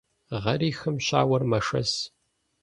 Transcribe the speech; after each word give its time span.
Гъэрихым 0.43 0.95
щауэр 1.05 1.43
мэшэс. 1.49 1.91